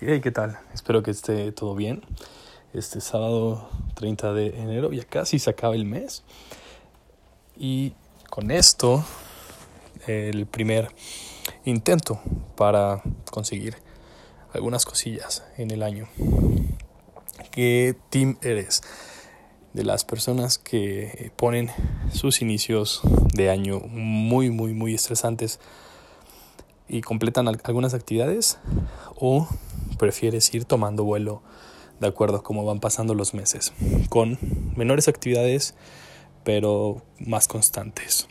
Hey, 0.00 0.20
¿qué 0.20 0.32
tal? 0.32 0.58
Espero 0.74 1.04
que 1.04 1.12
esté 1.12 1.52
todo 1.52 1.76
bien. 1.76 2.02
Este 2.72 3.00
sábado 3.00 3.68
30 3.94 4.32
de 4.32 4.48
enero 4.60 4.92
ya 4.92 5.04
casi 5.04 5.38
se 5.38 5.50
acaba 5.50 5.76
el 5.76 5.84
mes. 5.84 6.24
Y 7.56 7.92
con 8.28 8.50
esto, 8.50 9.04
el 10.08 10.46
primer 10.46 10.90
intento 11.64 12.20
para 12.56 13.02
conseguir 13.30 13.76
algunas 14.52 14.84
cosillas 14.84 15.44
en 15.58 15.70
el 15.70 15.84
año. 15.84 16.08
¿Qué 17.52 17.94
team 18.10 18.36
eres? 18.42 18.82
De 19.74 19.84
las 19.84 20.04
personas 20.04 20.58
que 20.58 21.30
ponen 21.36 21.70
sus 22.12 22.42
inicios 22.42 23.00
de 23.32 23.48
año 23.48 23.78
muy, 23.78 24.50
muy, 24.50 24.74
muy 24.74 24.92
estresantes 24.92 25.60
y 26.88 27.00
completan 27.00 27.46
algunas 27.46 27.94
actividades 27.94 28.58
o 29.14 29.48
prefieres 29.96 30.52
ir 30.54 30.64
tomando 30.64 31.04
vuelo 31.04 31.42
de 32.00 32.08
acuerdo 32.08 32.38
a 32.38 32.42
cómo 32.42 32.64
van 32.64 32.80
pasando 32.80 33.14
los 33.14 33.34
meses, 33.34 33.72
con 34.08 34.38
menores 34.76 35.08
actividades 35.08 35.74
pero 36.44 37.02
más 37.18 37.48
constantes. 37.48 38.28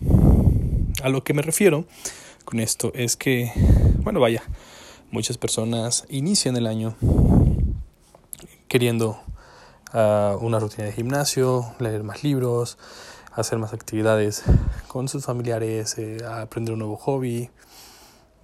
A 1.02 1.10
lo 1.10 1.24
que 1.24 1.34
me 1.34 1.42
refiero 1.42 1.86
con 2.46 2.60
esto 2.60 2.92
es 2.94 3.16
que, 3.16 3.52
bueno, 4.00 4.20
vaya, 4.20 4.44
muchas 5.12 5.38
personas 5.38 6.06
inician 6.10 6.56
el 6.56 6.68
año 6.68 6.96
queriendo 8.68 9.20
uh, 9.94 10.38
una 10.40 10.60
rutina 10.60 10.86
de 10.86 10.94
gimnasio, 10.94 11.74
leer 11.80 12.04
más 12.04 12.24
libros, 12.24 12.78
hacer 13.32 13.58
más 13.58 13.74
actividades 13.74 14.44
con 14.88 15.08
sus 15.08 15.26
familiares, 15.26 15.98
eh, 15.98 16.18
aprender 16.26 16.74
un 16.74 16.80
nuevo 16.80 16.98
hobby, 16.98 17.50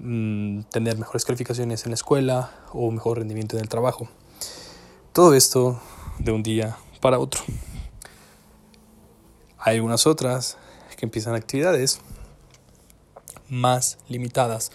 Mm, 0.01 0.61
tener 0.71 0.97
mejores 0.97 1.25
calificaciones 1.25 1.83
en 1.83 1.91
la 1.91 1.95
escuela 1.95 2.51
o 2.71 2.89
mejor 2.89 3.17
rendimiento 3.17 3.57
en 3.57 3.63
el 3.63 3.67
trabajo. 3.67 4.07
Todo 5.11 5.33
esto 5.33 5.81
de 6.19 6.31
un 6.31 6.41
día 6.41 6.77
para 7.01 7.19
otro. 7.19 7.41
Hay 9.57 9.75
algunas 9.75 10.07
otras 10.07 10.57
que 10.95 11.05
empiezan 11.05 11.35
actividades 11.35 11.99
más 13.49 13.97
limitadas, 14.07 14.71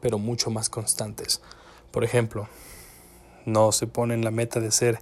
pero 0.00 0.18
mucho 0.18 0.50
más 0.50 0.70
constantes. 0.70 1.42
Por 1.90 2.04
ejemplo, 2.04 2.48
no 3.46 3.72
se 3.72 3.88
ponen 3.88 4.24
la 4.24 4.30
meta 4.30 4.60
de 4.60 4.70
ser 4.70 5.00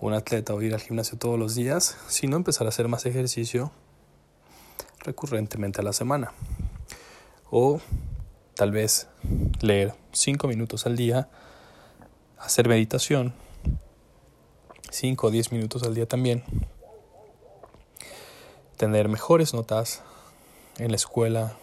un 0.00 0.12
atleta 0.12 0.54
o 0.54 0.62
ir 0.62 0.72
al 0.72 0.80
gimnasio 0.80 1.18
todos 1.18 1.36
los 1.36 1.56
días, 1.56 1.96
sino 2.06 2.36
empezar 2.36 2.68
a 2.68 2.70
hacer 2.70 2.86
más 2.86 3.06
ejercicio 3.06 3.72
recurrentemente 5.00 5.80
a 5.80 5.84
la 5.84 5.92
semana. 5.92 6.32
O 7.50 7.80
tal 8.56 8.70
vez 8.70 9.06
leer 9.60 9.94
5 10.12 10.48
minutos 10.48 10.86
al 10.86 10.96
día, 10.96 11.28
hacer 12.38 12.68
meditación, 12.68 13.34
5 14.90 15.26
o 15.26 15.30
10 15.30 15.52
minutos 15.52 15.82
al 15.82 15.94
día 15.94 16.06
también, 16.06 16.42
tener 18.76 19.08
mejores 19.08 19.52
notas 19.52 20.02
en 20.78 20.90
la 20.90 20.96
escuela 20.96 21.56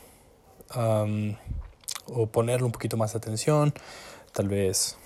o 2.05 2.27
ponerle 2.27 2.66
un 2.66 2.71
poquito 2.71 2.95
más 2.95 3.14
de 3.14 3.17
atención, 3.17 3.73
tal 4.31 4.47
vez 4.47 4.97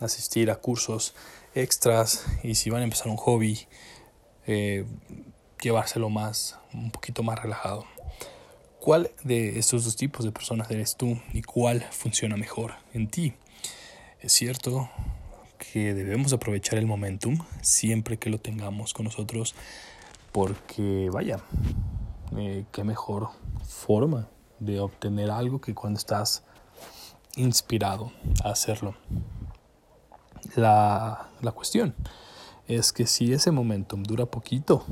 asistir 0.00 0.50
a 0.50 0.56
cursos 0.56 1.14
extras 1.54 2.26
y 2.42 2.56
si 2.56 2.70
van 2.70 2.80
a 2.80 2.84
empezar 2.84 3.08
un 3.08 3.16
hobby, 3.16 3.66
eh, 4.46 4.84
llevárselo 5.60 6.08
más, 6.08 6.58
un 6.72 6.90
poquito 6.90 7.22
más 7.22 7.40
relajado. 7.40 7.84
¿Cuál 8.80 9.10
de 9.24 9.58
estos 9.58 9.84
dos 9.84 9.96
tipos 9.96 10.24
de 10.24 10.30
personas 10.30 10.70
eres 10.70 10.96
tú 10.96 11.20
y 11.32 11.42
cuál 11.42 11.82
funciona 11.90 12.36
mejor 12.36 12.74
en 12.94 13.08
ti? 13.08 13.34
Es 14.20 14.32
cierto 14.32 14.88
que 15.58 15.94
debemos 15.94 16.32
aprovechar 16.32 16.78
el 16.78 16.86
momentum 16.86 17.38
siempre 17.60 18.18
que 18.18 18.30
lo 18.30 18.38
tengamos 18.38 18.94
con 18.94 19.04
nosotros 19.04 19.56
porque 20.30 21.10
vaya, 21.12 21.40
eh, 22.36 22.64
qué 22.70 22.84
mejor 22.84 23.30
forma 23.66 24.28
de 24.60 24.78
obtener 24.78 25.30
algo 25.30 25.60
que 25.60 25.74
cuando 25.74 25.98
estás 25.98 26.44
inspirado 27.34 28.12
a 28.44 28.50
hacerlo. 28.50 28.94
La, 30.54 31.30
la 31.42 31.50
cuestión 31.50 31.94
es 32.68 32.92
que 32.92 33.06
si 33.06 33.32
ese 33.32 33.50
momentum 33.50 34.04
dura 34.04 34.26
poquito, 34.26 34.84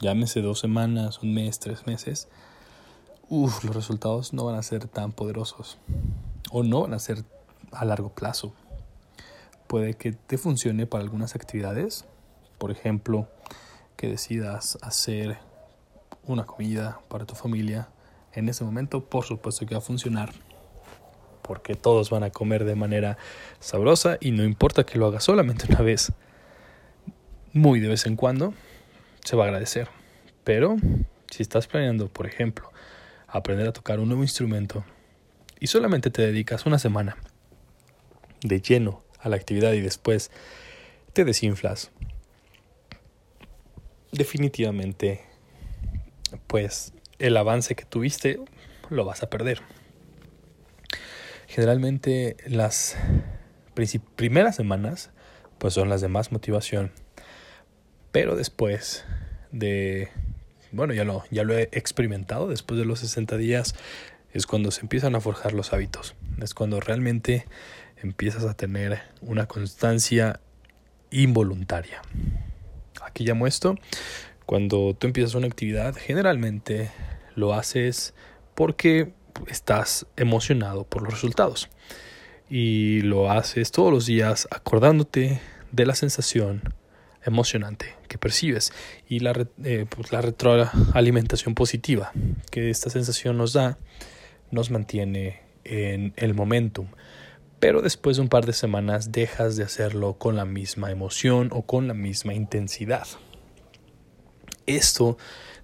llámese 0.00 0.40
dos 0.40 0.58
semanas, 0.58 1.20
un 1.22 1.32
mes, 1.32 1.60
tres 1.60 1.86
meses, 1.86 2.28
los 3.30 3.74
resultados 3.74 4.32
no 4.32 4.44
van 4.44 4.56
a 4.56 4.62
ser 4.62 4.86
tan 4.86 5.12
poderosos 5.12 5.78
o 6.50 6.62
no 6.62 6.82
van 6.82 6.94
a 6.94 6.98
ser 6.98 7.24
a 7.72 7.84
largo 7.84 8.10
plazo. 8.10 8.52
Puede 9.66 9.94
que 9.94 10.12
te 10.12 10.38
funcione 10.38 10.86
para 10.86 11.02
algunas 11.02 11.34
actividades, 11.34 12.04
por 12.58 12.70
ejemplo, 12.70 13.28
que 13.96 14.08
decidas 14.08 14.78
hacer 14.82 15.38
una 16.26 16.44
comida 16.44 17.00
para 17.08 17.24
tu 17.24 17.34
familia. 17.34 17.88
En 18.32 18.48
ese 18.48 18.64
momento, 18.64 19.04
por 19.04 19.24
supuesto 19.24 19.66
que 19.66 19.74
va 19.74 19.78
a 19.78 19.82
funcionar, 19.82 20.32
porque 21.42 21.74
todos 21.74 22.10
van 22.10 22.24
a 22.24 22.30
comer 22.30 22.64
de 22.64 22.74
manera 22.74 23.16
sabrosa 23.60 24.16
y 24.20 24.32
no 24.32 24.44
importa 24.44 24.84
que 24.84 24.98
lo 24.98 25.06
hagas 25.06 25.24
solamente 25.24 25.66
una 25.68 25.80
vez, 25.80 26.12
muy 27.52 27.80
de 27.80 27.88
vez 27.88 28.06
en 28.06 28.16
cuando, 28.16 28.54
se 29.24 29.36
va 29.36 29.44
a 29.44 29.46
agradecer. 29.48 29.88
Pero 30.42 30.76
si 31.30 31.42
estás 31.42 31.66
planeando, 31.66 32.08
por 32.08 32.26
ejemplo, 32.26 32.73
aprender 33.34 33.66
a 33.66 33.72
tocar 33.72 33.98
un 33.98 34.08
nuevo 34.08 34.22
instrumento 34.22 34.84
y 35.58 35.66
solamente 35.66 36.10
te 36.10 36.22
dedicas 36.22 36.66
una 36.66 36.78
semana 36.78 37.16
de 38.42 38.60
lleno 38.60 39.02
a 39.18 39.28
la 39.28 39.34
actividad 39.34 39.72
y 39.72 39.80
después 39.80 40.30
te 41.12 41.24
desinflas, 41.24 41.90
definitivamente 44.12 45.22
pues 46.46 46.92
el 47.18 47.36
avance 47.36 47.74
que 47.74 47.84
tuviste 47.84 48.38
lo 48.88 49.04
vas 49.04 49.24
a 49.24 49.30
perder. 49.30 49.62
Generalmente 51.48 52.36
las 52.46 52.96
primeras 54.14 54.54
semanas 54.54 55.10
pues 55.58 55.74
son 55.74 55.88
las 55.88 56.00
de 56.00 56.08
más 56.08 56.30
motivación, 56.30 56.92
pero 58.12 58.36
después 58.36 59.04
de 59.50 60.08
bueno, 60.74 60.92
ya 60.94 61.04
lo, 61.04 61.24
ya 61.30 61.44
lo 61.44 61.56
he 61.56 61.68
experimentado, 61.72 62.48
después 62.48 62.78
de 62.78 62.84
los 62.84 63.00
60 63.00 63.36
días. 63.36 63.74
Es 64.32 64.46
cuando 64.46 64.70
se 64.72 64.80
empiezan 64.80 65.14
a 65.14 65.20
forjar 65.20 65.52
los 65.52 65.72
hábitos, 65.72 66.16
es 66.42 66.54
cuando 66.54 66.80
realmente 66.80 67.46
empiezas 68.02 68.44
a 68.44 68.54
tener 68.54 69.00
una 69.20 69.46
constancia 69.46 70.40
involuntaria. 71.10 72.02
Aquí 73.02 73.24
llamo 73.24 73.46
esto, 73.46 73.76
cuando 74.44 74.94
tú 74.98 75.06
empiezas 75.06 75.34
una 75.36 75.46
actividad, 75.46 75.94
generalmente 75.94 76.90
lo 77.36 77.54
haces 77.54 78.12
porque 78.54 79.12
estás 79.46 80.06
emocionado 80.16 80.84
por 80.84 81.02
los 81.02 81.12
resultados. 81.12 81.68
Y 82.50 83.00
lo 83.02 83.30
haces 83.30 83.70
todos 83.70 83.92
los 83.92 84.06
días 84.06 84.48
acordándote 84.50 85.40
de 85.72 85.86
la 85.86 85.94
sensación 85.94 86.74
emocionante 87.24 87.94
que 88.08 88.18
percibes 88.18 88.72
y 89.08 89.20
la, 89.20 89.46
eh, 89.64 89.86
pues, 89.88 90.12
la 90.12 90.20
retroalimentación 90.20 91.54
positiva 91.54 92.12
que 92.50 92.70
esta 92.70 92.90
sensación 92.90 93.38
nos 93.38 93.52
da 93.52 93.78
nos 94.50 94.70
mantiene 94.70 95.40
en 95.64 96.12
el 96.16 96.34
momentum. 96.34 96.88
Pero 97.60 97.80
después 97.82 98.16
de 98.16 98.22
un 98.22 98.28
par 98.28 98.46
de 98.46 98.52
semanas 98.52 99.10
dejas 99.10 99.56
de 99.56 99.64
hacerlo 99.64 100.14
con 100.18 100.36
la 100.36 100.44
misma 100.44 100.90
emoción 100.90 101.48
o 101.52 101.62
con 101.62 101.88
la 101.88 101.94
misma 101.94 102.34
intensidad. 102.34 103.06
Esto 104.66 105.18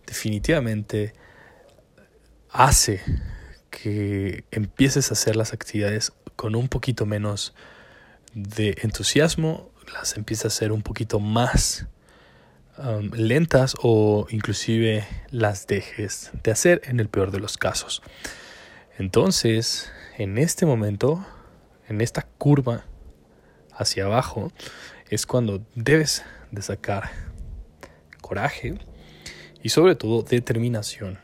definitivamente 0.07 1.13
hace 2.51 3.01
que 3.71 4.45
empieces 4.51 5.11
a 5.11 5.15
hacer 5.15 5.37
las 5.37 5.53
actividades 5.53 6.13
con 6.37 6.55
un 6.55 6.69
poquito 6.69 7.07
menos 7.07 7.55
de 8.35 8.77
entusiasmo 8.83 9.71
las 9.93 10.17
empieza 10.17 10.49
a 10.49 10.49
hacer 10.49 10.73
un 10.73 10.83
poquito 10.83 11.21
más 11.21 11.87
um, 12.79 13.11
lentas 13.13 13.75
o 13.83 14.27
inclusive 14.31 15.07
las 15.31 15.67
dejes 15.67 16.31
de 16.43 16.51
hacer 16.51 16.83
en 16.85 17.01
el 17.01 17.09
peor 17.09 17.31
de 17.31 17.41
los 17.41 17.59
casos. 17.59 18.03
Entonces, 18.99 19.91
en 20.19 20.39
este 20.39 20.67
momento, 20.67 21.25
en 21.89 22.01
esta 22.01 22.23
curva 22.23 22.85
hacia 23.73 24.05
abajo, 24.05 24.53
es 25.09 25.27
cuando 25.27 25.65
debes 25.75 26.25
de 26.51 26.63
sacar 26.63 27.11
coraje 28.21 28.79
y 29.63 29.71
sobre 29.71 29.95
todo 29.95 30.23
determinación 30.23 31.19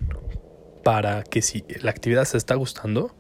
para 0.83 1.23
que 1.23 1.43
si 1.43 1.65
la 1.81 1.91
actividad 1.91 2.25
se 2.25 2.37
está 2.37 2.55
gustando, 2.55 3.15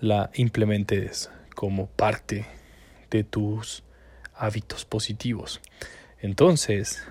la 0.00 0.30
implementes 0.34 1.30
como 1.54 1.86
parte 1.86 2.46
de 3.10 3.24
tus 3.24 3.84
hábitos 4.34 4.84
positivos. 4.84 5.60
Entonces, 6.20 7.02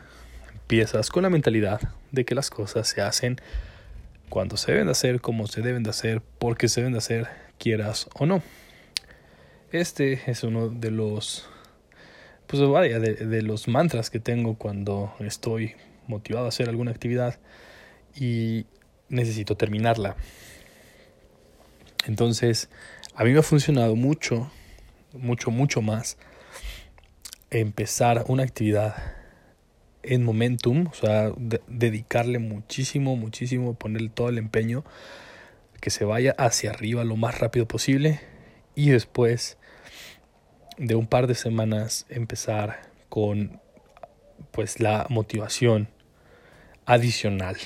empiezas 0.54 1.10
con 1.10 1.24
la 1.24 1.30
mentalidad 1.30 1.82
de 2.12 2.26
que 2.26 2.36
las 2.36 2.50
cosas 2.50 2.88
se 2.88 3.02
hacen 3.02 3.40
cuando 4.30 4.58
se 4.58 4.72
deben 4.72 4.86
de 4.86 4.92
hacer, 4.92 5.20
como 5.20 5.48
se 5.48 5.62
deben 5.62 5.84
de 5.84 5.90
hacer, 5.90 6.22
porque 6.40 6.70
se 6.70 6.82
deben 6.82 6.94
de 6.94 7.00
hacer, 7.00 7.28
quieras 7.58 8.08
o 8.16 8.26
no. 8.26 8.42
Este 9.72 10.22
es 10.30 10.44
uno 10.44 10.70
de 10.70 10.92
los, 10.92 11.48
pues 12.48 12.62
vaya, 12.62 13.00
de, 13.00 13.14
de 13.14 13.42
los 13.42 13.68
mantras 13.68 14.10
que 14.10 14.20
tengo 14.20 14.58
cuando 14.58 15.14
estoy 15.20 15.76
motivado 16.08 16.46
a 16.46 16.50
hacer 16.50 16.70
alguna 16.70 16.92
actividad 16.92 17.40
y 18.16 18.66
necesito 19.10 19.56
terminarla. 19.56 20.16
Entonces, 22.08 22.70
a 23.16 23.24
mí 23.24 23.32
me 23.32 23.40
ha 23.40 23.44
funcionado 23.44 23.96
mucho, 23.96 24.52
mucho, 25.14 25.52
mucho 25.52 25.82
más 25.82 26.18
empezar 27.52 28.26
una 28.28 28.44
actividad 28.44 28.96
en 30.04 30.24
momentum, 30.24 30.88
o 30.88 30.94
sea, 30.94 31.32
dedicarle 31.68 32.40
muchísimo, 32.40 33.16
muchísimo, 33.16 33.76
ponerle 33.76 34.10
todo 34.10 34.30
el 34.30 34.38
empeño, 34.38 34.84
que 35.80 35.90
se 35.90 36.06
vaya 36.06 36.34
hacia 36.38 36.72
arriba 36.72 37.04
lo 37.04 37.18
más 37.18 37.40
rápido 37.40 37.68
posible 37.68 38.20
y 38.76 38.90
después 38.90 39.58
de 40.78 40.96
un 40.96 41.08
par 41.08 41.28
de 41.28 41.36
semanas 41.36 42.06
empezar 42.10 42.90
con 43.10 43.60
pues 44.52 44.80
la 44.80 45.06
motivación 45.10 45.90
adicional. 46.86 47.58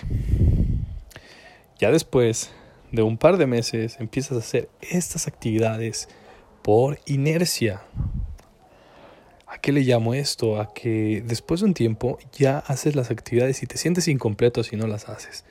Ya 1.79 1.91
después 1.91 2.51
de 2.91 3.01
un 3.01 3.17
par 3.17 3.37
de 3.37 3.47
meses 3.47 3.97
empiezas 3.99 4.37
a 4.37 4.39
hacer 4.39 4.69
estas 4.81 5.27
actividades 5.27 6.07
por 6.61 6.99
inercia. 7.05 7.81
¿A 9.55 9.57
qué 9.57 9.71
le 9.71 9.81
llamo 9.81 10.13
esto? 10.13 10.59
A 10.59 10.73
que 10.73 11.23
después 11.25 11.61
de 11.61 11.67
un 11.67 11.73
tiempo 11.73 12.19
ya 12.37 12.57
haces 12.59 12.93
las 12.93 13.09
actividades 13.09 13.63
y 13.63 13.67
te 13.67 13.77
sientes 13.77 14.09
incompleto 14.09 14.65
si 14.65 14.75
no 14.75 14.85
las 14.85 15.07
haces. 15.07 15.45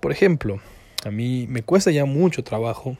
Por 0.00 0.10
ejemplo, 0.10 0.58
a 1.04 1.10
mí 1.10 1.46
me 1.50 1.62
cuesta 1.62 1.90
ya 1.90 2.06
mucho 2.06 2.42
trabajo 2.44 2.96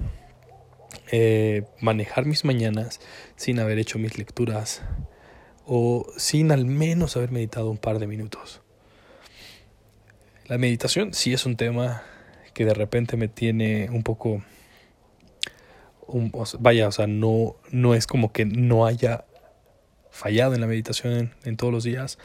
eh, 1.11 1.65
manejar 1.81 2.27
mis 2.27 2.45
mañanas 2.45 3.01
sin 3.37 3.61
haber 3.61 3.79
hecho 3.79 3.99
mis 3.99 4.19
lecturas 4.19 4.83
o 5.65 6.07
sin 6.19 6.53
al 6.53 6.67
menos 6.67 7.17
haber 7.17 7.31
meditado 7.31 7.71
un 7.71 7.79
par 7.79 7.99
de 7.99 8.07
minutos. 8.07 8.61
La 10.49 10.59
meditación 10.59 11.15
sí 11.15 11.33
es 11.33 11.47
un 11.47 11.57
tema 11.57 12.03
que 12.53 12.67
de 12.67 12.75
repente 12.75 13.17
me 13.17 13.29
tiene 13.29 13.89
un 13.89 14.03
poco... 14.03 14.43
vaya, 16.59 16.89
o 16.89 16.93
sea, 16.93 17.07
no, 17.07 17.57
no 17.71 17.95
es 17.95 18.07
como 18.07 18.33
que 18.33 18.45
no 18.45 18.85
haya 18.85 19.25
fallado 20.19 20.55
en 20.55 20.61
la 20.61 20.67
meditación 20.67 21.33
en, 21.45 21.57
todos 21.57 21.73
los 21.73 21.85
días, 21.85 22.19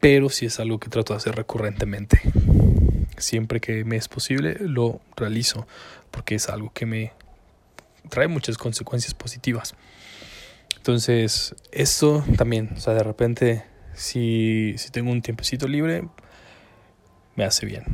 pero 0.00 0.28
sí 0.28 0.46
es 0.46 0.58
algo 0.58 0.80
que 0.80 0.88
trato 0.88 1.12
de 1.12 1.18
hacer 1.18 1.36
recurrentemente. 1.36 2.20
Siempre 3.16 3.60
que 3.60 3.84
me 3.84 3.96
es 3.96 4.08
posible 4.08 4.56
lo 4.58 5.00
realizo 5.16 5.68
porque 6.10 6.34
es 6.34 6.48
algo 6.48 6.72
que 6.74 6.84
me 6.84 7.12
trae 8.10 8.26
muchas 8.26 8.58
consecuencias 8.58 9.14
positivas. 9.14 9.76
Entonces, 10.76 11.54
esto 11.70 12.24
también, 12.36 12.70
o 12.76 12.80
sea, 12.80 12.94
de 12.94 13.04
repente, 13.04 13.64
si, 13.94 14.74
si 14.76 14.90
tengo 14.90 15.12
un 15.12 15.22
tiempecito 15.22 15.68
libre, 15.68 16.08
me 17.36 17.44
hace 17.44 17.66
bien. 17.66 17.84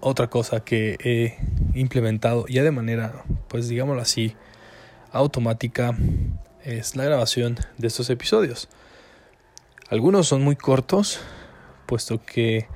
Otra 0.00 0.28
cosa 0.28 0.64
que 0.64 0.96
he 1.04 1.78
implementado 1.78 2.46
ya 2.48 2.64
de 2.64 2.70
manera, 2.72 3.24
pues 3.48 3.68
digámoslo 3.68 4.02
así, 4.02 4.34
automática 5.12 5.94
es 6.64 6.96
la 6.96 7.04
grabación 7.04 7.58
de 7.78 7.86
estos 7.86 8.10
episodios. 8.10 8.68
Algunos 9.88 10.28
son 10.28 10.42
muy 10.42 10.56
cortos, 10.56 11.20
puesto 11.86 12.24
que 12.24 12.68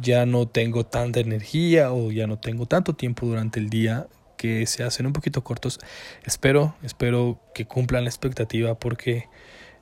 ya 0.00 0.26
no 0.26 0.48
tengo 0.48 0.84
tanta 0.84 1.20
energía 1.20 1.92
o 1.92 2.10
ya 2.10 2.26
no 2.26 2.38
tengo 2.38 2.66
tanto 2.66 2.94
tiempo 2.94 3.26
durante 3.26 3.60
el 3.60 3.70
día 3.70 4.06
que 4.36 4.66
se 4.66 4.82
hacen 4.82 5.06
un 5.06 5.12
poquito 5.12 5.44
cortos. 5.44 5.78
Espero, 6.24 6.74
espero 6.82 7.40
que 7.54 7.66
cumplan 7.66 8.04
la 8.04 8.10
expectativa 8.10 8.74
porque 8.74 9.28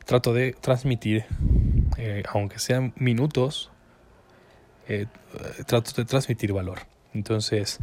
trato 0.05 0.35
de 0.35 0.53
transmitir, 0.53 1.25
eh, 1.97 2.23
aunque 2.29 2.59
sean 2.59 2.93
minutos, 2.97 3.71
eh, 4.89 5.07
trato 5.67 5.93
de 5.93 6.05
transmitir 6.05 6.53
valor. 6.53 6.81
Entonces, 7.15 7.79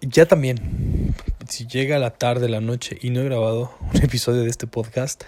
ya 0.00 0.26
también, 0.26 1.14
si 1.48 1.66
llega 1.66 1.98
la 1.98 2.10
tarde, 2.10 2.48
la 2.48 2.60
noche 2.60 2.98
y 3.00 3.10
no 3.10 3.20
he 3.20 3.24
grabado 3.24 3.76
un 3.92 4.02
episodio 4.02 4.42
de 4.42 4.48
este 4.48 4.66
podcast, 4.66 5.24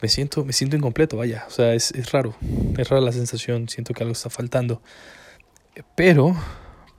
me 0.00 0.08
siento, 0.08 0.44
me 0.44 0.52
siento 0.52 0.76
incompleto, 0.76 1.16
vaya. 1.16 1.44
O 1.48 1.50
sea, 1.50 1.74
es, 1.74 1.92
es 1.92 2.10
raro. 2.12 2.34
Es 2.78 2.88
rara 2.88 3.02
la 3.02 3.12
sensación, 3.12 3.68
siento 3.68 3.92
que 3.94 4.02
algo 4.02 4.12
está 4.12 4.30
faltando. 4.30 4.82
Pero, 5.94 6.34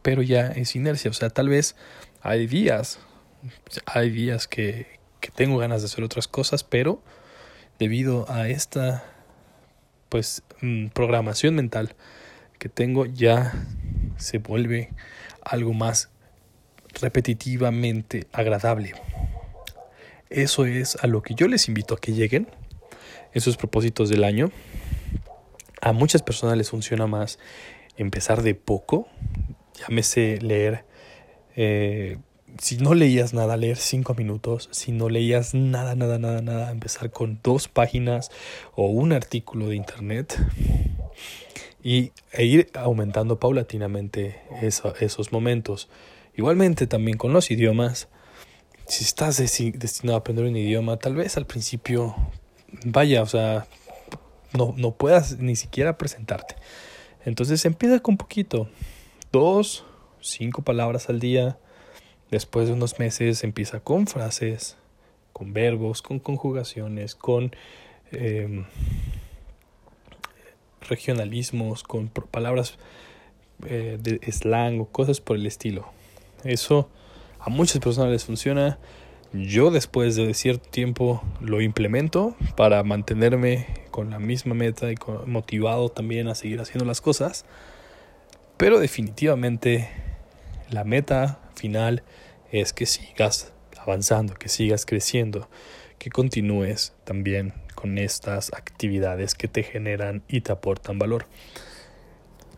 pero 0.02 0.22
ya 0.22 0.48
es 0.48 0.76
inercia. 0.76 1.10
O 1.10 1.14
sea, 1.14 1.30
tal 1.30 1.50
vez 1.50 1.76
hay 2.22 2.48
días, 2.48 3.00
hay 3.86 4.10
días 4.10 4.48
que, 4.48 5.00
que 5.20 5.32
tengo 5.32 5.58
ganas 5.58 5.82
de 5.82 5.88
hacer 5.88 6.04
otras 6.04 6.28
cosas, 6.28 6.64
pero 6.64 7.02
debido 7.80 8.30
a 8.30 8.48
esta 8.48 9.04
pues 10.10 10.44
mm, 10.62 10.88
programación 10.88 11.56
mental 11.56 11.96
que 12.60 12.70
tengo 12.70 13.06
ya 13.06 13.54
se 14.18 14.38
vuelve 14.38 14.90
algo 15.42 15.74
más 15.74 16.10
repetitivamente 17.02 18.28
agradable. 18.32 18.94
Eso 20.30 20.66
es 20.66 20.96
a 21.02 21.08
lo 21.08 21.22
que 21.22 21.36
yo 21.36 21.48
les 21.48 21.68
invito 21.68 21.94
a 21.94 22.00
que 22.00 22.14
lleguen, 22.14 22.48
esos 23.34 23.58
propósitos 23.58 24.10
del 24.10 24.24
año. 24.24 24.52
A 25.82 25.92
muchas 25.94 26.22
personas 26.22 26.58
les 26.58 26.70
funciona 26.70 27.08
más 27.08 27.40
empezar 27.98 28.42
de 28.42 28.56
poco, 28.56 29.08
llámese 29.80 30.40
leer, 30.42 30.86
eh, 31.56 32.18
si 32.60 32.78
no 32.78 32.94
leías 32.94 33.34
nada, 33.34 33.58
leer 33.58 33.78
cinco 33.78 34.14
minutos, 34.14 34.70
si 34.72 34.92
no 34.92 35.10
leías 35.10 35.54
nada, 35.54 35.96
nada, 35.96 36.20
nada, 36.20 36.42
nada, 36.42 36.72
empezar 36.72 37.12
con 37.12 37.40
dos 37.44 37.68
páginas 37.68 38.30
o 38.76 38.88
un 38.88 39.14
artículo 39.14 39.70
de 39.70 39.76
internet 39.76 40.38
y, 41.84 42.12
e 42.32 42.46
ir 42.46 42.70
aumentando 42.74 43.40
paulatinamente 43.40 44.40
esos 44.62 45.32
momentos. 45.32 45.90
Igualmente 46.36 46.88
también 46.88 47.18
con 47.18 47.34
los 47.34 47.52
idiomas, 47.52 48.08
si 48.88 49.04
estás 49.04 49.38
destinado 49.38 50.18
a 50.18 50.20
aprender 50.20 50.46
un 50.46 50.56
idioma, 50.56 50.98
tal 50.98 51.16
vez 51.16 51.38
al 51.38 51.46
principio, 51.46 52.16
vaya, 52.86 53.22
o 53.22 53.26
sea, 53.26 53.68
no, 54.54 54.74
no 54.78 54.92
puedas 54.92 55.40
ni 55.40 55.56
siquiera 55.56 55.98
presentarte. 55.98 56.56
Entonces 57.26 57.64
empieza 57.66 58.00
con 58.00 58.18
poquito, 58.18 58.70
dos, 59.32 59.86
cinco 60.20 60.62
palabras 60.62 61.10
al 61.10 61.20
día. 61.20 61.58
Después 62.30 62.68
de 62.68 62.74
unos 62.74 62.98
meses 63.00 63.44
empieza 63.44 63.82
con 63.82 64.08
frases, 64.08 64.78
con 65.34 65.54
verbos, 65.54 66.02
con 66.02 66.20
conjugaciones, 66.20 67.16
con 67.16 67.56
eh, 68.12 68.66
regionalismos, 70.88 71.84
con 71.84 72.08
palabras 72.10 72.78
eh, 73.66 73.98
de 74.02 74.20
slang 74.32 74.80
o 74.82 74.86
cosas 74.86 75.22
por 75.22 75.36
el 75.38 75.46
estilo. 75.46 75.92
Eso 76.44 76.90
a 77.40 77.50
muchas 77.50 77.80
personas 77.80 78.12
les 78.12 78.26
funciona. 78.26 78.80
Yo 79.34 79.72
después 79.72 80.16
de 80.16 80.34
cierto 80.34 80.70
tiempo 80.70 81.24
lo 81.40 81.62
implemento 81.62 82.36
para 82.58 82.84
mantenerme 82.84 83.68
con 83.90 84.10
la 84.10 84.20
misma 84.20 84.54
meta 84.54 84.92
y 84.92 84.96
motivado 85.26 85.90
también 85.90 86.28
a 86.28 86.36
seguir 86.36 86.60
haciendo 86.60 86.86
las 86.86 87.02
cosas. 87.02 87.46
Pero 88.58 88.80
definitivamente 88.80 89.90
la 90.70 90.84
meta 90.84 91.40
final 91.56 92.04
es 92.52 92.74
que 92.74 92.86
sigas 92.86 93.54
avanzando, 93.78 94.36
que 94.36 94.50
sigas 94.50 94.86
creciendo, 94.86 95.50
que 95.98 96.10
continúes 96.10 96.94
también 97.04 97.54
con 97.76 97.98
estas 97.98 98.54
actividades 98.54 99.34
que 99.36 99.48
te 99.48 99.64
generan 99.64 100.24
y 100.28 100.42
te 100.42 100.52
aportan 100.52 101.00
valor. 101.00 101.26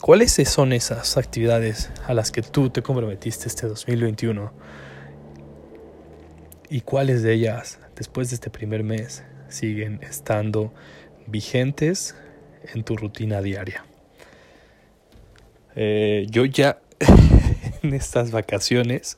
¿Cuáles 0.04 0.34
son 0.34 0.74
esas 0.74 1.16
actividades 1.16 1.90
a 2.06 2.14
las 2.14 2.30
que 2.30 2.42
tú 2.42 2.70
te 2.70 2.82
comprometiste 2.82 3.48
este 3.48 3.68
2021? 3.68 4.52
¿Y 6.70 6.82
cuáles 6.82 7.24
de 7.24 7.32
ellas, 7.32 7.80
después 7.96 8.30
de 8.30 8.36
este 8.36 8.50
primer 8.50 8.84
mes, 8.84 9.24
siguen 9.48 10.02
estando 10.04 10.74
vigentes 11.28 12.18
en 12.74 12.84
tu 12.84 12.98
rutina 12.98 13.42
diaria? 13.42 13.86
Eh, 15.74 16.28
yo 16.30 16.44
ya 16.44 16.82
en 17.82 17.94
estas 17.94 18.32
vacaciones 18.32 19.18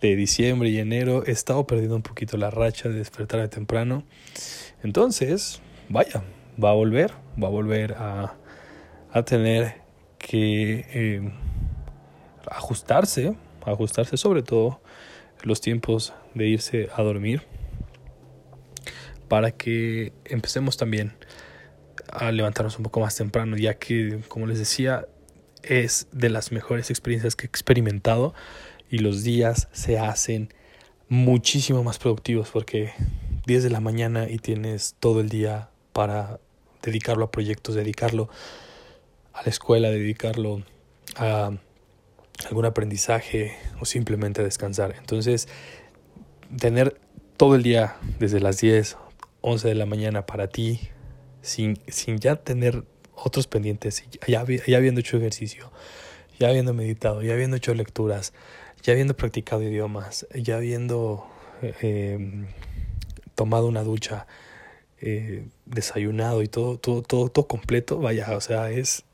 de 0.00 0.14
diciembre 0.14 0.68
y 0.68 0.78
enero 0.78 1.26
he 1.26 1.32
estado 1.32 1.66
perdiendo 1.66 1.96
un 1.96 2.02
poquito 2.02 2.36
la 2.36 2.52
racha 2.52 2.88
de 2.88 2.94
despertar 2.94 3.48
temprano 3.48 4.04
entonces, 4.84 5.60
vaya, 5.88 6.22
va 6.62 6.70
a 6.70 6.74
volver, 6.74 7.10
va 7.42 7.48
a 7.48 7.50
volver 7.50 7.94
a, 7.94 8.36
a 9.10 9.24
tener 9.24 9.89
que 10.30 10.86
eh, 10.92 11.32
ajustarse, 12.48 13.34
ajustarse 13.66 14.16
sobre 14.16 14.44
todo 14.44 14.80
los 15.42 15.60
tiempos 15.60 16.12
de 16.34 16.46
irse 16.46 16.88
a 16.94 17.02
dormir 17.02 17.42
para 19.26 19.50
que 19.50 20.12
empecemos 20.24 20.76
también 20.76 21.14
a 22.12 22.30
levantarnos 22.30 22.78
un 22.78 22.84
poco 22.84 23.00
más 23.00 23.16
temprano, 23.16 23.56
ya 23.56 23.74
que, 23.74 24.20
como 24.28 24.46
les 24.46 24.60
decía, 24.60 25.08
es 25.64 26.06
de 26.12 26.30
las 26.30 26.52
mejores 26.52 26.90
experiencias 26.90 27.34
que 27.34 27.46
he 27.46 27.48
experimentado 27.48 28.32
y 28.88 28.98
los 28.98 29.24
días 29.24 29.66
se 29.72 29.98
hacen 29.98 30.54
muchísimo 31.08 31.82
más 31.82 31.98
productivos 31.98 32.50
porque 32.50 32.92
10 33.46 33.64
de 33.64 33.70
la 33.70 33.80
mañana 33.80 34.30
y 34.30 34.38
tienes 34.38 34.94
todo 35.00 35.22
el 35.22 35.28
día 35.28 35.70
para 35.92 36.38
dedicarlo 36.82 37.24
a 37.24 37.30
proyectos, 37.32 37.74
dedicarlo 37.74 38.28
a 39.32 39.42
la 39.42 39.48
escuela, 39.48 39.90
dedicarlo 39.90 40.62
a 41.16 41.52
algún 42.48 42.64
aprendizaje 42.64 43.56
o 43.80 43.84
simplemente 43.84 44.40
a 44.40 44.44
descansar. 44.44 44.94
Entonces, 44.98 45.48
tener 46.58 46.98
todo 47.36 47.54
el 47.54 47.62
día 47.62 47.96
desde 48.18 48.40
las 48.40 48.58
10, 48.58 48.96
11 49.40 49.68
de 49.68 49.74
la 49.74 49.86
mañana 49.86 50.26
para 50.26 50.48
ti, 50.48 50.80
sin, 51.42 51.78
sin 51.88 52.18
ya 52.18 52.36
tener 52.36 52.84
otros 53.14 53.46
pendientes, 53.46 54.04
ya, 54.26 54.44
ya 54.46 54.76
habiendo 54.76 55.00
hecho 55.00 55.16
ejercicio, 55.16 55.70
ya 56.38 56.48
habiendo 56.48 56.74
meditado, 56.74 57.22
ya 57.22 57.34
habiendo 57.34 57.56
hecho 57.56 57.74
lecturas, 57.74 58.32
ya 58.82 58.92
habiendo 58.92 59.16
practicado 59.16 59.62
idiomas, 59.62 60.26
ya 60.34 60.56
habiendo 60.56 61.26
eh, 61.62 62.46
tomado 63.34 63.66
una 63.66 63.82
ducha, 63.82 64.26
eh, 65.00 65.46
desayunado 65.66 66.42
y 66.42 66.48
todo, 66.48 66.78
todo, 66.78 67.02
todo, 67.02 67.28
todo 67.28 67.46
completo, 67.46 67.98
vaya, 67.98 68.36
o 68.36 68.40
sea, 68.40 68.70
es 68.70 69.04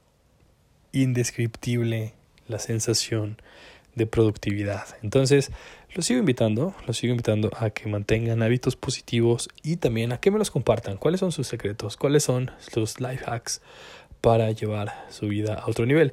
indescriptible 1.03 2.15
la 2.49 2.59
sensación 2.59 3.37
de 3.95 4.07
productividad. 4.07 4.85
Entonces, 5.03 5.51
los 5.95 6.05
sigo 6.05 6.21
invitando, 6.21 6.75
los 6.87 6.99
sigo 6.99 7.13
invitando 7.13 7.51
a 7.59 7.71
que 7.71 7.89
mantengan 7.89 8.43
hábitos 8.43 8.77
positivos 8.77 9.49
y 9.63 9.77
también 9.77 10.13
a 10.13 10.19
que 10.19 10.31
me 10.31 10.39
los 10.39 10.51
compartan. 10.51 10.99
¿Cuáles 10.99 11.21
son 11.21 11.33
sus 11.33 11.49
secretos? 11.49 11.97
¿Cuáles 11.97 12.23
son 12.23 12.51
sus 12.59 13.01
life 13.01 13.25
hacks 13.27 13.63
para 14.21 14.51
llevar 14.51 15.07
su 15.11 15.29
vida 15.29 15.55
a 15.55 15.67
otro 15.67 15.87
nivel? 15.87 16.13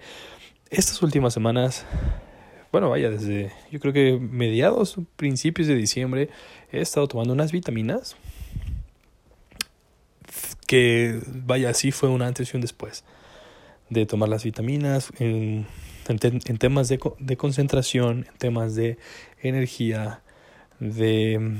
Estas 0.70 1.02
últimas 1.02 1.34
semanas, 1.34 1.86
bueno, 2.72 2.90
vaya, 2.90 3.10
desde 3.10 3.52
yo 3.70 3.80
creo 3.80 3.94
que 3.94 4.18
mediados, 4.18 4.96
principios 5.18 5.68
de 5.68 5.76
diciembre, 5.76 6.30
he 6.72 6.80
estado 6.80 7.08
tomando 7.08 7.34
unas 7.34 7.52
vitaminas 7.52 8.16
que, 10.66 11.20
vaya, 11.28 11.70
así 11.70 11.92
fue 11.92 12.10
un 12.10 12.22
antes 12.22 12.54
y 12.54 12.56
un 12.58 12.62
después 12.62 13.04
de 13.90 14.06
tomar 14.06 14.30
las 14.30 14.44
vitaminas 14.44 15.12
en, 15.20 15.66
en, 16.08 16.58
temas 16.58 16.90
de, 16.90 17.00
de, 17.20 17.38
concentración, 17.38 18.26
en 18.30 18.38
temas 18.38 18.76
de 18.76 18.98
energía, 19.42 20.22
de 20.80 21.58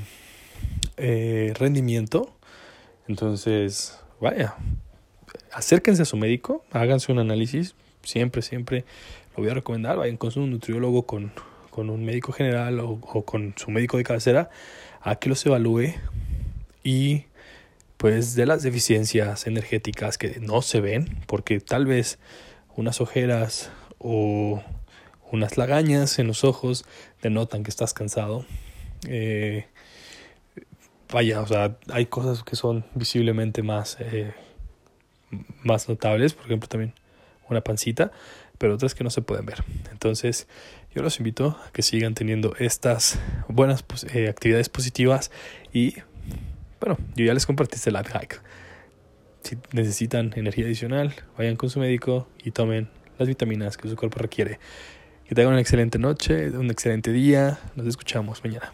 eh, 0.96 1.52
rendimiento. 1.58 2.34
Entonces, 3.08 3.98
vaya, 4.20 4.54
acérquense 5.52 6.02
a 6.02 6.06
su 6.06 6.16
médico, 6.16 6.64
háganse 6.70 7.12
un 7.12 7.18
análisis, 7.18 7.74
siempre, 8.02 8.42
siempre 8.42 8.84
lo 9.36 9.42
voy 9.42 9.50
a 9.50 9.54
recomendar, 9.54 9.96
vayan 9.96 10.16
con 10.16 10.30
su 10.30 10.46
nutriólogo, 10.46 11.04
con, 11.04 11.32
con 11.70 11.90
un 11.90 12.04
médico 12.04 12.32
general 12.32 12.80
o, 12.80 12.98
o 13.02 13.24
con 13.24 13.54
su 13.56 13.70
médico 13.70 13.96
de 13.96 14.04
cabecera, 14.04 14.50
a 15.00 15.16
que 15.16 15.28
los 15.28 15.44
evalúe 15.44 15.94
y 16.82 17.24
pues 18.04 18.34
de 18.34 18.44
las 18.44 18.62
deficiencias 18.62 19.46
energéticas 19.46 20.18
que 20.18 20.38
no 20.38 20.60
se 20.60 20.82
ven, 20.82 21.22
porque 21.26 21.58
tal 21.58 21.86
vez 21.86 22.18
unas 22.76 23.00
ojeras 23.00 23.70
o 23.96 24.62
unas 25.32 25.56
lagañas 25.56 26.18
en 26.18 26.26
los 26.26 26.44
ojos 26.44 26.84
denotan 27.22 27.62
que 27.62 27.70
estás 27.70 27.94
cansado. 27.94 28.44
Eh, 29.08 29.64
vaya, 31.10 31.40
o 31.40 31.46
sea, 31.46 31.78
hay 31.88 32.04
cosas 32.04 32.42
que 32.42 32.56
son 32.56 32.84
visiblemente 32.94 33.62
más, 33.62 33.96
eh, 34.00 34.34
más 35.62 35.88
notables, 35.88 36.34
por 36.34 36.44
ejemplo 36.44 36.68
también 36.68 36.92
una 37.48 37.62
pancita, 37.62 38.12
pero 38.58 38.74
otras 38.74 38.94
que 38.94 39.02
no 39.02 39.08
se 39.08 39.22
pueden 39.22 39.46
ver. 39.46 39.64
Entonces, 39.90 40.46
yo 40.94 41.00
los 41.00 41.16
invito 41.20 41.58
a 41.66 41.72
que 41.72 41.80
sigan 41.80 42.12
teniendo 42.12 42.54
estas 42.58 43.18
buenas 43.48 43.82
eh, 44.12 44.28
actividades 44.28 44.68
positivas 44.68 45.30
y 45.72 45.94
bueno, 46.84 46.98
yo 47.16 47.24
ya 47.24 47.32
les 47.32 47.46
compartí 47.46 47.76
este 47.76 47.90
life 47.90 48.10
hack. 48.10 48.42
Si 49.42 49.56
necesitan 49.72 50.32
energía 50.36 50.66
adicional, 50.66 51.14
vayan 51.38 51.56
con 51.56 51.70
su 51.70 51.80
médico 51.80 52.28
y 52.42 52.50
tomen 52.50 52.88
las 53.18 53.28
vitaminas 53.28 53.76
que 53.76 53.88
su 53.88 53.96
cuerpo 53.96 54.18
requiere. 54.18 54.58
Que 55.26 55.34
tengan 55.34 55.52
una 55.52 55.60
excelente 55.60 55.98
noche, 55.98 56.50
un 56.50 56.70
excelente 56.70 57.10
día. 57.12 57.58
Nos 57.76 57.86
escuchamos 57.86 58.44
mañana. 58.44 58.72